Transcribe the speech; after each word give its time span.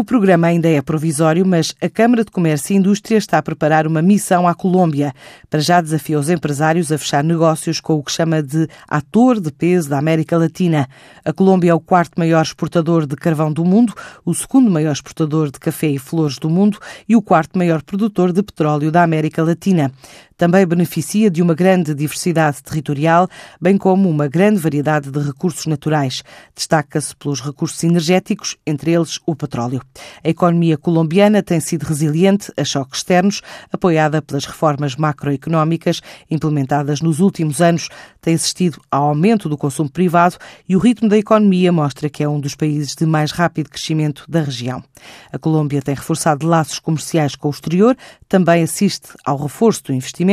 O 0.00 0.04
programa 0.10 0.46
ainda 0.46 0.66
é 0.66 0.80
provisório, 0.80 1.44
mas 1.44 1.74
a 1.78 1.86
Câmara 1.86 2.24
de 2.24 2.30
Comércio 2.30 2.72
e 2.72 2.76
Indústria 2.78 3.18
está 3.18 3.36
a 3.36 3.42
preparar 3.42 3.86
uma 3.86 4.00
missão 4.00 4.48
à 4.48 4.54
Colômbia. 4.54 5.12
Para 5.50 5.60
já 5.60 5.78
desafia 5.78 6.18
os 6.18 6.30
empresários 6.30 6.90
a 6.90 6.96
fechar 6.96 7.22
negócios 7.22 7.80
com 7.82 7.96
o 7.96 8.02
que 8.02 8.10
chama 8.10 8.42
de 8.42 8.66
ator 8.88 9.38
de 9.38 9.52
peso 9.52 9.90
da 9.90 9.98
América 9.98 10.38
Latina. 10.38 10.88
A 11.22 11.34
Colômbia 11.34 11.72
é 11.72 11.74
o 11.74 11.80
quarto 11.80 12.18
maior 12.18 12.40
exportador 12.40 13.06
de 13.06 13.14
carvão 13.14 13.52
do 13.52 13.62
mundo, 13.62 13.92
o 14.24 14.32
segundo 14.32 14.70
maior 14.70 14.92
exportador 14.92 15.50
de 15.50 15.60
café 15.60 15.88
e 15.88 15.98
flores 15.98 16.38
do 16.38 16.48
mundo 16.48 16.78
e 17.06 17.14
o 17.14 17.20
quarto 17.20 17.58
maior 17.58 17.82
produtor 17.82 18.32
de 18.32 18.42
petróleo 18.42 18.90
da 18.90 19.02
América 19.02 19.42
Latina. 19.42 19.92
Também 20.40 20.66
beneficia 20.66 21.30
de 21.30 21.42
uma 21.42 21.52
grande 21.52 21.94
diversidade 21.94 22.62
territorial, 22.62 23.28
bem 23.60 23.76
como 23.76 24.08
uma 24.08 24.26
grande 24.26 24.58
variedade 24.58 25.10
de 25.10 25.20
recursos 25.20 25.66
naturais. 25.66 26.22
Destaca-se 26.56 27.14
pelos 27.14 27.42
recursos 27.42 27.84
energéticos, 27.84 28.56
entre 28.66 28.90
eles 28.90 29.20
o 29.26 29.36
petróleo. 29.36 29.82
A 30.24 30.30
economia 30.30 30.78
colombiana 30.78 31.42
tem 31.42 31.60
sido 31.60 31.82
resiliente 31.82 32.50
a 32.56 32.64
choques 32.64 33.00
externos, 33.00 33.42
apoiada 33.70 34.22
pelas 34.22 34.46
reformas 34.46 34.96
macroeconómicas 34.96 36.00
implementadas 36.30 37.02
nos 37.02 37.20
últimos 37.20 37.60
anos. 37.60 37.90
Tem 38.18 38.34
assistido 38.34 38.80
ao 38.90 39.08
aumento 39.08 39.46
do 39.46 39.58
consumo 39.58 39.90
privado 39.90 40.38
e 40.66 40.74
o 40.74 40.78
ritmo 40.78 41.06
da 41.06 41.18
economia 41.18 41.70
mostra 41.70 42.08
que 42.08 42.24
é 42.24 42.28
um 42.28 42.40
dos 42.40 42.54
países 42.54 42.94
de 42.94 43.04
mais 43.04 43.30
rápido 43.30 43.68
crescimento 43.68 44.24
da 44.26 44.40
região. 44.40 44.82
A 45.30 45.38
Colômbia 45.38 45.82
tem 45.82 45.94
reforçado 45.94 46.46
laços 46.46 46.78
comerciais 46.78 47.34
com 47.34 47.48
o 47.48 47.50
exterior, 47.50 47.94
também 48.26 48.62
assiste 48.62 49.08
ao 49.22 49.36
reforço 49.36 49.84
do 49.84 49.92
investimento 49.92 50.29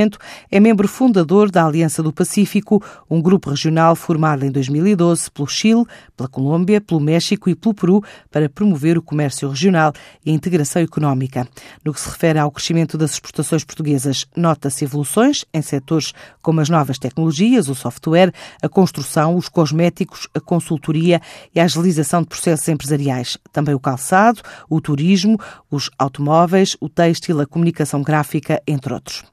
é 0.51 0.59
membro 0.59 0.87
fundador 0.87 1.49
da 1.49 1.65
Aliança 1.65 2.03
do 2.03 2.13
Pacífico, 2.13 2.83
um 3.09 3.21
grupo 3.21 3.49
regional 3.49 3.95
formado 3.95 4.45
em 4.45 4.51
2012 4.51 5.31
pelo 5.31 5.47
Chile, 5.47 5.83
pela 6.15 6.29
Colômbia, 6.29 6.79
pelo 6.79 6.99
México 6.99 7.49
e 7.49 7.55
pelo 7.55 7.73
Peru 7.73 8.03
para 8.29 8.49
promover 8.49 8.97
o 8.97 9.01
comércio 9.01 9.49
regional 9.49 9.93
e 10.25 10.31
a 10.31 10.33
integração 10.33 10.81
económica. 10.81 11.47
No 11.83 11.93
que 11.93 11.99
se 11.99 12.09
refere 12.09 12.39
ao 12.39 12.51
crescimento 12.51 12.97
das 12.97 13.11
exportações 13.11 13.63
portuguesas, 13.63 14.25
nota-se 14.35 14.85
evoluções 14.85 15.45
em 15.53 15.61
setores 15.61 16.13
como 16.41 16.61
as 16.61 16.69
novas 16.69 16.99
tecnologias, 16.99 17.69
o 17.69 17.75
software, 17.75 18.33
a 18.61 18.69
construção, 18.69 19.35
os 19.35 19.49
cosméticos, 19.49 20.27
a 20.33 20.39
consultoria 20.39 21.21
e 21.53 21.59
a 21.59 21.63
agilização 21.63 22.21
de 22.21 22.27
processos 22.27 22.67
empresariais. 22.67 23.37
Também 23.51 23.73
o 23.73 23.79
calçado, 23.79 24.41
o 24.69 24.79
turismo, 24.81 25.39
os 25.69 25.89
automóveis, 25.97 26.75
o 26.79 26.89
têxtil, 26.89 27.39
a 27.41 27.45
comunicação 27.45 28.01
gráfica, 28.01 28.61
entre 28.67 28.93
outros. 28.93 29.23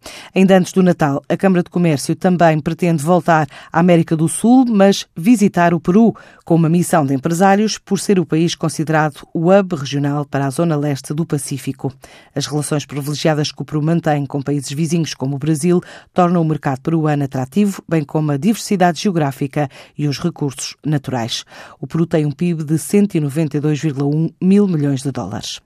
Antes 0.56 0.72
do 0.72 0.84
Natal, 0.84 1.20
a 1.28 1.36
Câmara 1.36 1.64
de 1.64 1.68
Comércio 1.68 2.14
também 2.14 2.60
pretende 2.60 3.02
voltar 3.02 3.48
à 3.72 3.80
América 3.80 4.16
do 4.16 4.28
Sul, 4.28 4.64
mas 4.64 5.04
visitar 5.16 5.74
o 5.74 5.80
Peru 5.80 6.14
com 6.44 6.54
uma 6.54 6.68
missão 6.68 7.04
de 7.04 7.12
empresários 7.12 7.76
por 7.76 7.98
ser 7.98 8.20
o 8.20 8.24
país 8.24 8.54
considerado 8.54 9.26
o 9.34 9.50
hub 9.50 9.74
regional 9.74 10.24
para 10.24 10.46
a 10.46 10.50
zona 10.50 10.76
leste 10.76 11.12
do 11.12 11.26
Pacífico. 11.26 11.92
As 12.32 12.46
relações 12.46 12.86
privilegiadas 12.86 13.50
que 13.50 13.62
o 13.62 13.64
Peru 13.64 13.82
mantém 13.82 14.24
com 14.26 14.40
países 14.40 14.70
vizinhos 14.70 15.12
como 15.12 15.34
o 15.34 15.40
Brasil 15.40 15.82
tornam 16.12 16.40
o 16.40 16.44
mercado 16.44 16.80
peruano 16.82 17.24
atrativo, 17.24 17.82
bem 17.88 18.04
como 18.04 18.30
a 18.30 18.36
diversidade 18.36 19.02
geográfica 19.02 19.68
e 19.98 20.06
os 20.06 20.20
recursos 20.20 20.76
naturais. 20.86 21.44
O 21.80 21.86
Peru 21.88 22.06
tem 22.06 22.26
um 22.26 22.30
PIB 22.30 22.62
de 22.62 22.74
192,1 22.74 24.32
mil 24.40 24.68
milhões 24.68 25.02
de 25.02 25.10
dólares. 25.10 25.60